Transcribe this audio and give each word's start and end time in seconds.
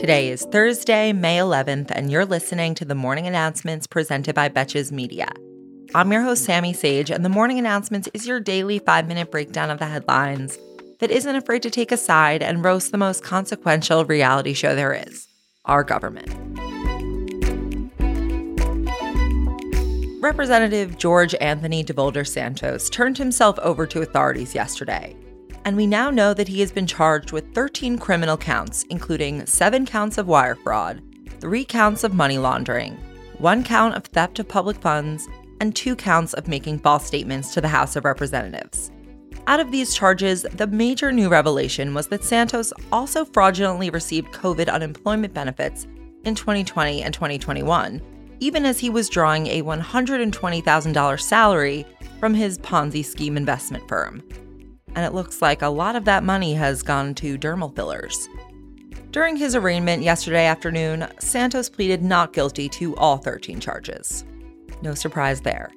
Today 0.00 0.30
is 0.30 0.46
Thursday, 0.46 1.12
May 1.12 1.36
11th, 1.36 1.90
and 1.90 2.10
you're 2.10 2.24
listening 2.24 2.74
to 2.76 2.86
the 2.86 2.94
morning 2.94 3.26
announcements 3.26 3.86
presented 3.86 4.34
by 4.34 4.48
Betches 4.48 4.90
Media. 4.90 5.28
I'm 5.94 6.10
your 6.10 6.22
host, 6.22 6.46
Sami 6.46 6.72
Sage, 6.72 7.10
and 7.10 7.22
the 7.22 7.28
morning 7.28 7.58
announcements 7.58 8.08
is 8.14 8.26
your 8.26 8.40
daily 8.40 8.78
five 8.78 9.06
minute 9.06 9.30
breakdown 9.30 9.68
of 9.68 9.78
the 9.78 9.84
headlines 9.84 10.58
that 11.00 11.10
isn't 11.10 11.36
afraid 11.36 11.60
to 11.64 11.70
take 11.70 11.92
a 11.92 11.98
side 11.98 12.42
and 12.42 12.64
roast 12.64 12.92
the 12.92 12.96
most 12.96 13.22
consequential 13.22 14.06
reality 14.06 14.54
show 14.54 14.74
there 14.74 14.94
is 14.94 15.28
our 15.66 15.84
government. 15.84 16.30
Representative 20.22 20.96
George 20.96 21.34
Anthony 21.42 21.84
DeVolder 21.84 22.26
Santos 22.26 22.88
turned 22.88 23.18
himself 23.18 23.58
over 23.58 23.86
to 23.88 24.00
authorities 24.00 24.54
yesterday 24.54 25.14
and 25.64 25.76
we 25.76 25.86
now 25.86 26.10
know 26.10 26.32
that 26.34 26.48
he 26.48 26.60
has 26.60 26.72
been 26.72 26.86
charged 26.86 27.32
with 27.32 27.54
13 27.54 27.98
criminal 27.98 28.36
counts, 28.36 28.84
including 28.84 29.44
seven 29.46 29.84
counts 29.84 30.18
of 30.18 30.26
wire 30.26 30.54
fraud, 30.54 31.02
three 31.40 31.64
counts 31.64 32.04
of 32.04 32.14
money 32.14 32.38
laundering, 32.38 32.96
one 33.38 33.62
count 33.62 33.94
of 33.94 34.04
theft 34.04 34.38
of 34.38 34.48
public 34.48 34.76
funds, 34.78 35.28
and 35.60 35.76
two 35.76 35.94
counts 35.94 36.32
of 36.34 36.48
making 36.48 36.78
false 36.78 37.06
statements 37.06 37.52
to 37.52 37.60
the 37.60 37.68
House 37.68 37.96
of 37.96 38.04
Representatives. 38.04 38.90
Out 39.46 39.60
of 39.60 39.70
these 39.70 39.94
charges, 39.94 40.42
the 40.54 40.66
major 40.66 41.12
new 41.12 41.28
revelation 41.28 41.92
was 41.92 42.06
that 42.08 42.24
Santos 42.24 42.72
also 42.92 43.24
fraudulently 43.24 43.90
received 43.90 44.32
COVID 44.32 44.70
unemployment 44.72 45.34
benefits 45.34 45.86
in 46.24 46.34
2020 46.34 47.02
and 47.02 47.12
2021, 47.12 48.00
even 48.40 48.64
as 48.64 48.78
he 48.78 48.88
was 48.88 49.08
drawing 49.08 49.46
a 49.48 49.62
$120,000 49.62 51.20
salary 51.20 51.86
from 52.18 52.32
his 52.32 52.58
Ponzi 52.58 53.04
scheme 53.04 53.36
investment 53.36 53.86
firm 53.88 54.22
and 54.94 55.04
it 55.04 55.14
looks 55.14 55.42
like 55.42 55.62
a 55.62 55.68
lot 55.68 55.96
of 55.96 56.04
that 56.04 56.24
money 56.24 56.54
has 56.54 56.82
gone 56.82 57.14
to 57.16 57.38
dermal 57.38 57.74
fillers. 57.74 58.28
During 59.10 59.36
his 59.36 59.56
arraignment 59.56 60.02
yesterday 60.02 60.46
afternoon, 60.46 61.08
Santos 61.18 61.68
pleaded 61.68 62.02
not 62.02 62.32
guilty 62.32 62.68
to 62.70 62.96
all 62.96 63.16
13 63.16 63.58
charges. 63.58 64.24
No 64.82 64.94
surprise 64.94 65.40
there. 65.40 65.70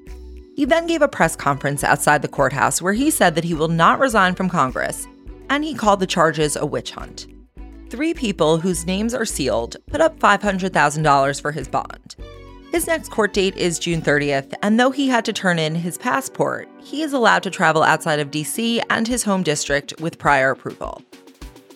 He 0.56 0.66
then 0.66 0.86
gave 0.86 1.02
a 1.02 1.08
press 1.08 1.36
conference 1.36 1.84
outside 1.84 2.22
the 2.22 2.28
courthouse 2.28 2.82
where 2.82 2.94
he 2.94 3.10
said 3.10 3.34
that 3.36 3.44
he 3.44 3.56
will 3.56 3.70
not 3.70 4.00
resign 4.00 4.36
from 4.36 4.50
Congress, 4.50 5.08
and 5.50 5.64
he 5.64 5.74
called 5.74 6.00
the 6.00 6.08
charges 6.08 6.56
a 6.56 6.66
witch 6.66 6.92
hunt. 6.92 7.28
Three 7.90 8.14
people 8.14 8.60
whose 8.60 8.86
names 8.86 9.14
are 9.14 9.26
sealed 9.26 9.78
put 9.88 10.02
up 10.02 10.20
$500,000 10.20 11.42
for 11.42 11.52
his 11.52 11.68
bond. 11.68 12.03
His 12.74 12.88
next 12.88 13.12
court 13.12 13.34
date 13.34 13.56
is 13.56 13.78
June 13.78 14.02
30th, 14.02 14.56
and 14.64 14.80
though 14.80 14.90
he 14.90 15.08
had 15.08 15.24
to 15.26 15.32
turn 15.32 15.60
in 15.60 15.76
his 15.76 15.96
passport, 15.96 16.68
he 16.80 17.04
is 17.04 17.14
allowed 17.14 17.44
to 17.44 17.52
travel 17.52 17.84
outside 17.84 18.18
of 18.18 18.32
DC 18.32 18.82
and 18.90 19.08
his 19.08 19.22
home 19.22 19.44
district 19.44 19.94
with 20.02 20.18
prior 20.18 20.50
approval. 20.50 21.00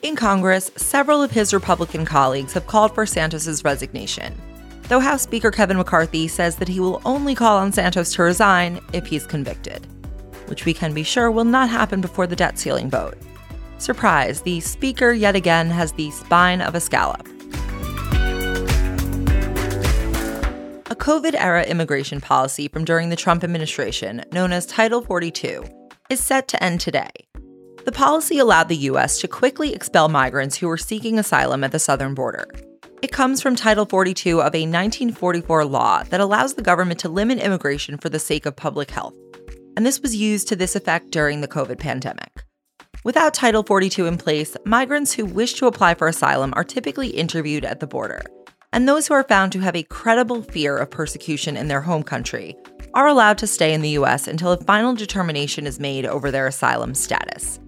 In 0.02 0.16
Congress, 0.16 0.72
several 0.76 1.22
of 1.22 1.30
his 1.30 1.54
Republican 1.54 2.04
colleagues 2.04 2.54
have 2.54 2.66
called 2.66 2.96
for 2.96 3.06
Santos's 3.06 3.64
resignation, 3.64 4.36
though 4.88 5.00
House 5.00 5.22
Speaker 5.22 5.52
Kevin 5.52 5.78
McCarthy 5.78 6.28
says 6.28 6.56
that 6.56 6.68
he 6.68 6.80
will 6.80 7.00
only 7.06 7.36
call 7.36 7.60
on 7.60 7.72
Santos 7.72 8.16
to 8.16 8.24
resign 8.24 8.82
if 8.92 9.06
he's 9.06 9.28
convicted, 9.28 9.86
which 10.48 10.66
we 10.66 10.74
can 10.74 10.96
be 10.96 11.04
sure 11.04 11.30
will 11.30 11.46
not 11.46 11.70
happen 11.70 12.02
before 12.02 12.26
the 12.26 12.36
debt 12.36 12.58
ceiling 12.58 12.90
vote. 12.90 13.20
Surprise, 13.78 14.42
the 14.42 14.60
Speaker 14.62 15.12
yet 15.12 15.36
again 15.36 15.70
has 15.70 15.92
the 15.92 16.10
spine 16.10 16.60
of 16.60 16.74
a 16.74 16.80
scallop. 16.80 17.37
COVID 20.98 21.36
era 21.36 21.64
immigration 21.64 22.20
policy 22.20 22.68
from 22.68 22.84
during 22.84 23.10
the 23.10 23.16
Trump 23.16 23.44
administration, 23.44 24.24
known 24.32 24.52
as 24.52 24.66
Title 24.66 25.02
42, 25.02 25.64
is 26.10 26.20
set 26.20 26.48
to 26.50 26.62
end 26.62 26.82
today. 26.82 27.12
The 27.86 27.92
policy 27.92 28.40
allowed 28.40 28.68
the 28.68 28.76
U.S. 28.76 29.20
to 29.22 29.28
quickly 29.28 29.74
expel 29.74 30.10
migrants 30.10 30.58
who 30.58 30.68
were 30.68 30.78
seeking 30.78 31.20
asylum 31.20 31.64
at 31.64 31.72
the 31.72 31.80
southern 31.80 32.16
border. 32.16 32.50
It 33.02 33.12
comes 33.12 33.42
from 33.42 33.56
Title 33.56 33.86
42 33.86 34.42
of 34.42 34.56
a 34.56 34.66
1944 34.66 35.66
law 35.66 36.04
that 36.04 36.20
allows 36.20 36.56
the 36.56 36.64
government 36.64 37.00
to 37.02 37.10
limit 37.10 37.40
immigration 37.40 37.98
for 37.98 38.10
the 38.10 38.20
sake 38.20 38.48
of 38.48 38.56
public 38.56 38.90
health. 38.90 39.14
And 39.78 39.86
this 39.86 40.02
was 40.02 40.16
used 40.16 40.48
to 40.48 40.56
this 40.56 40.76
effect 40.76 41.12
during 41.12 41.42
the 41.42 41.48
COVID 41.48 41.78
pandemic. 41.78 42.44
Without 43.04 43.36
Title 43.36 43.64
42 43.64 44.08
in 44.08 44.18
place, 44.18 44.58
migrants 44.66 45.14
who 45.14 45.26
wish 45.26 45.54
to 45.54 45.68
apply 45.68 45.94
for 45.94 46.08
asylum 46.08 46.54
are 46.58 46.64
typically 46.64 47.10
interviewed 47.10 47.64
at 47.64 47.80
the 47.80 47.88
border 47.88 48.24
and 48.74 48.88
those 48.88 49.08
who 49.08 49.14
are 49.14 49.24
found 49.24 49.52
to 49.52 49.60
have 49.60 49.76
a 49.76 49.84
credible 49.84 50.42
fear 50.42 50.78
of 50.78 50.92
persecution 50.92 51.56
in 51.56 51.68
their 51.68 51.82
home 51.82 52.04
country 52.04 52.56
are 52.94 53.08
allowed 53.08 53.38
to 53.38 53.48
stay 53.48 53.74
in 53.74 53.82
the 53.82 53.90
U.S. 53.92 54.28
until 54.28 54.52
a 54.52 54.58
final 54.58 54.94
determination 54.94 55.66
is 55.66 55.80
made 55.80 56.06
over 56.06 56.32
their 56.32 56.48
asylum 56.48 56.94
status. 56.94 57.60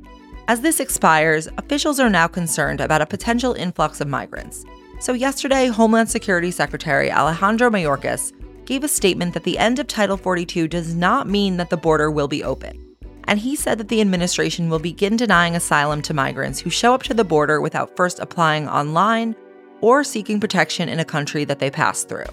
As 0.48 0.62
this 0.62 0.80
expires, 0.80 1.48
officials 1.58 2.00
are 2.00 2.10
now 2.10 2.28
concerned 2.28 2.82
about 2.82 3.02
a 3.02 3.06
potential 3.06 3.54
influx 3.54 4.02
of 4.02 4.08
migrants. 4.08 4.66
So, 5.00 5.14
yesterday, 5.14 5.68
Homeland 5.68 6.10
Security 6.10 6.52
Secretary 6.52 7.12
Alejandro 7.12 7.70
Mayorkas 7.70 8.34
gave 8.66 8.84
a 8.84 8.88
statement 8.88 9.34
that 9.34 9.44
the 9.44 9.58
end 9.58 9.80
of 9.80 9.88
Title 9.88 10.18
42 10.18 10.68
does 10.68 10.94
not 10.96 11.28
mean 11.28 11.58
that 11.58 11.70
the 11.70 11.78
border 11.78 12.12
will 12.12 12.28
be 12.28 12.44
open. 12.44 12.96
And 13.26 13.40
he 13.40 13.56
said 13.56 13.78
that 13.78 13.88
the 13.88 14.02
administration 14.02 14.70
will 14.70 14.80
begin 14.80 15.16
denying 15.16 15.56
asylum 15.56 16.02
to 16.02 16.14
migrants 16.14 16.60
who 16.60 16.70
show 16.70 16.94
up 16.94 17.04
to 17.04 17.14
the 17.14 17.24
border 17.24 17.62
without 17.62 17.96
first 17.96 18.20
applying 18.20 18.68
online 18.68 19.36
or 19.82 20.04
seeking 20.04 20.40
protection 20.40 20.90
in 20.90 21.00
a 21.00 21.06
country 21.06 21.46
that 21.46 21.60
they 21.60 21.70
pass 21.72 22.04
through. 22.04 22.26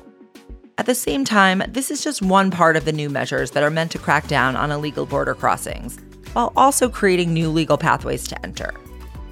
At 0.79 0.87
the 0.87 0.95
same 0.95 1.25
time, 1.25 1.63
this 1.69 1.91
is 1.91 2.05
just 2.05 2.21
one 2.21 2.51
part 2.51 2.77
of 2.77 2.85
the 2.85 2.93
new 2.93 3.09
measures 3.09 3.53
that 3.53 3.63
are 3.63 3.71
meant 3.71 3.93
to 3.93 3.99
crack 3.99 4.29
down 4.29 4.57
on 4.57 4.71
illegal 4.71 5.07
border 5.07 5.35
crossings, 5.35 5.99
while 6.35 6.53
also 6.55 6.89
creating 6.89 7.33
new 7.33 7.49
legal 7.49 7.79
pathways 7.79 8.29
to 8.29 8.45
enter. 8.45 8.75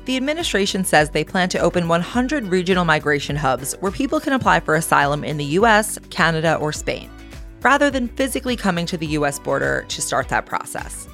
The 0.07 0.17
administration 0.17 0.85
says 0.85 1.11
they 1.11 1.25
plan 1.25 1.49
to 1.51 1.59
open 1.59 1.89
100 1.89 2.47
regional 2.49 2.85
migration 2.85 3.37
hubs 3.37 3.75
where 3.81 3.93
people 3.93 4.21
can 4.21 4.33
apply 4.33 4.61
for 4.61 4.75
asylum 4.75 5.25
in 5.25 5.37
the 5.37 5.45
US, 5.45 5.99
Canada, 6.11 6.57
or 6.57 6.73
Spain, 6.73 7.11
rather 7.63 7.91
than 7.91 8.09
physically 8.09 8.57
coming 8.57 8.87
to 8.87 8.97
the 8.97 9.07
US 9.19 9.39
border 9.39 9.85
to 9.89 10.03
start 10.03 10.29
that 10.29 10.47
process. 10.47 11.09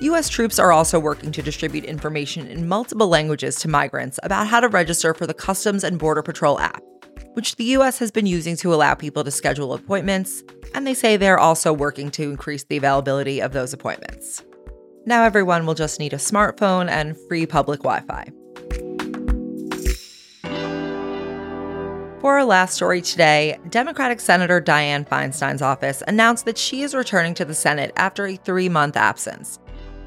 U.S. 0.00 0.28
troops 0.28 0.58
are 0.58 0.72
also 0.72 0.98
working 0.98 1.30
to 1.30 1.40
distribute 1.40 1.84
information 1.84 2.48
in 2.48 2.66
multiple 2.66 3.06
languages 3.06 3.54
to 3.56 3.68
migrants 3.68 4.18
about 4.24 4.48
how 4.48 4.58
to 4.58 4.68
register 4.68 5.14
for 5.14 5.24
the 5.24 5.32
Customs 5.32 5.84
and 5.84 6.00
Border 6.00 6.20
Patrol 6.20 6.58
app, 6.58 6.82
which 7.34 7.54
the 7.54 7.64
U.S. 7.64 8.00
has 8.00 8.10
been 8.10 8.26
using 8.26 8.56
to 8.56 8.74
allow 8.74 8.94
people 8.94 9.22
to 9.22 9.30
schedule 9.30 9.72
appointments, 9.72 10.42
and 10.74 10.84
they 10.84 10.94
say 10.94 11.16
they're 11.16 11.38
also 11.38 11.72
working 11.72 12.10
to 12.10 12.24
increase 12.24 12.64
the 12.64 12.76
availability 12.76 13.40
of 13.40 13.52
those 13.52 13.72
appointments. 13.72 14.42
Now 15.06 15.22
everyone 15.22 15.64
will 15.64 15.74
just 15.74 16.00
need 16.00 16.12
a 16.12 16.16
smartphone 16.16 16.90
and 16.90 17.16
free 17.28 17.46
public 17.46 17.82
Wi 17.82 18.00
Fi. 18.00 18.32
For 22.20 22.38
our 22.38 22.44
last 22.44 22.74
story 22.74 23.00
today, 23.00 23.58
Democratic 23.68 24.18
Senator 24.18 24.60
Dianne 24.60 25.06
Feinstein's 25.06 25.62
office 25.62 26.02
announced 26.08 26.46
that 26.46 26.58
she 26.58 26.82
is 26.82 26.94
returning 26.94 27.34
to 27.34 27.44
the 27.44 27.54
Senate 27.54 27.92
after 27.96 28.26
a 28.26 28.36
three 28.36 28.68
month 28.68 28.96
absence. 28.96 29.60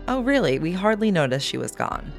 Oh, 0.08 0.22
really? 0.22 0.58
We 0.58 0.72
hardly 0.72 1.12
noticed 1.12 1.46
she 1.46 1.58
was 1.58 1.72
gone. 1.72 2.12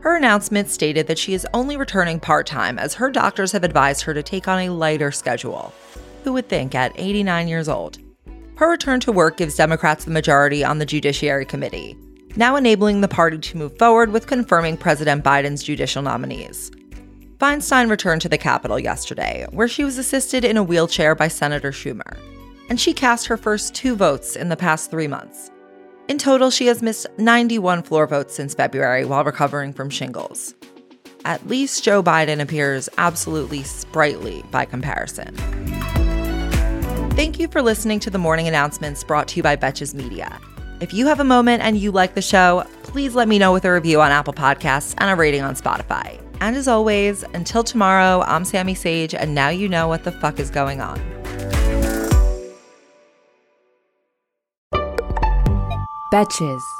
Her 0.00 0.16
announcement 0.16 0.70
stated 0.70 1.06
that 1.06 1.18
she 1.18 1.34
is 1.34 1.46
only 1.52 1.76
returning 1.76 2.18
part 2.18 2.46
time 2.46 2.78
as 2.78 2.94
her 2.94 3.10
doctors 3.10 3.52
have 3.52 3.64
advised 3.64 4.02
her 4.02 4.14
to 4.14 4.22
take 4.22 4.48
on 4.48 4.60
a 4.60 4.70
lighter 4.70 5.12
schedule. 5.12 5.74
Who 6.24 6.32
would 6.32 6.48
think 6.48 6.74
at 6.74 6.92
89 6.96 7.48
years 7.48 7.68
old? 7.68 7.98
Her 8.56 8.70
return 8.70 9.00
to 9.00 9.12
work 9.12 9.36
gives 9.36 9.56
Democrats 9.56 10.04
the 10.04 10.10
majority 10.10 10.64
on 10.64 10.78
the 10.78 10.86
Judiciary 10.86 11.44
Committee, 11.44 11.96
now 12.36 12.56
enabling 12.56 13.00
the 13.00 13.08
party 13.08 13.38
to 13.38 13.56
move 13.58 13.76
forward 13.78 14.10
with 14.10 14.26
confirming 14.26 14.78
President 14.78 15.22
Biden's 15.22 15.62
judicial 15.62 16.02
nominees. 16.02 16.70
Feinstein 17.38 17.90
returned 17.90 18.20
to 18.22 18.28
the 18.28 18.38
Capitol 18.38 18.78
yesterday, 18.78 19.46
where 19.50 19.68
she 19.68 19.84
was 19.84 19.98
assisted 19.98 20.44
in 20.44 20.58
a 20.58 20.62
wheelchair 20.62 21.14
by 21.14 21.28
Senator 21.28 21.72
Schumer, 21.72 22.18
and 22.68 22.78
she 22.78 22.92
cast 22.92 23.26
her 23.26 23.36
first 23.36 23.74
two 23.74 23.96
votes 23.96 24.36
in 24.36 24.48
the 24.48 24.56
past 24.56 24.90
three 24.90 25.08
months. 25.08 25.50
In 26.10 26.18
total, 26.18 26.50
she 26.50 26.66
has 26.66 26.82
missed 26.82 27.06
91 27.18 27.84
floor 27.84 28.04
votes 28.04 28.34
since 28.34 28.52
February 28.52 29.04
while 29.04 29.22
recovering 29.22 29.72
from 29.72 29.88
shingles. 29.88 30.56
At 31.24 31.46
least 31.46 31.84
Joe 31.84 32.02
Biden 32.02 32.40
appears 32.40 32.88
absolutely 32.98 33.62
sprightly 33.62 34.42
by 34.50 34.64
comparison. 34.64 35.36
Thank 37.14 37.38
you 37.38 37.46
for 37.46 37.62
listening 37.62 38.00
to 38.00 38.10
the 38.10 38.18
morning 38.18 38.48
announcements 38.48 39.04
brought 39.04 39.28
to 39.28 39.36
you 39.36 39.44
by 39.44 39.54
Betches 39.54 39.94
Media. 39.94 40.36
If 40.80 40.92
you 40.92 41.06
have 41.06 41.20
a 41.20 41.24
moment 41.24 41.62
and 41.62 41.78
you 41.78 41.92
like 41.92 42.14
the 42.14 42.22
show, 42.22 42.64
please 42.82 43.14
let 43.14 43.28
me 43.28 43.38
know 43.38 43.52
with 43.52 43.64
a 43.64 43.72
review 43.72 44.00
on 44.00 44.10
Apple 44.10 44.34
Podcasts 44.34 44.96
and 44.98 45.12
a 45.12 45.14
rating 45.14 45.42
on 45.42 45.54
Spotify. 45.54 46.20
And 46.40 46.56
as 46.56 46.66
always, 46.66 47.22
until 47.34 47.62
tomorrow, 47.62 48.22
I'm 48.22 48.44
Sami 48.44 48.74
Sage, 48.74 49.14
and 49.14 49.32
now 49.32 49.50
you 49.50 49.68
know 49.68 49.86
what 49.86 50.02
the 50.02 50.10
fuck 50.10 50.40
is 50.40 50.50
going 50.50 50.80
on. 50.80 51.19
Betches. 56.10 56.79